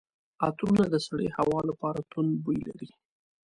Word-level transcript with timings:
عطرونه 0.45 0.83
د 0.93 0.95
سړې 1.07 1.27
هوا 1.37 1.59
لپاره 1.69 2.07
توند 2.11 2.31
بوی 2.43 2.59
لري. 2.67 2.89